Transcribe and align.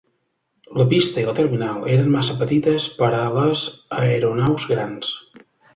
La 0.81 0.85
pista 0.93 1.21
i 1.23 1.25
la 1.27 1.35
terminal 1.41 1.85
eren 1.97 2.09
massa 2.17 2.39
petites 2.41 2.89
per 3.03 3.13
a 3.21 3.23
les 3.39 3.69
aeronaus 4.03 4.71
grans. 4.75 5.19